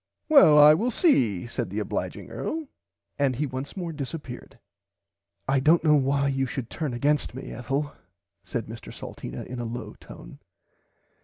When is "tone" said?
9.99-10.39